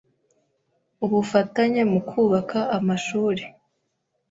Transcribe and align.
ubufatanye 1.05 1.81
mu 1.91 1.99
kubaka 2.09 2.59
amashuri 2.77 3.43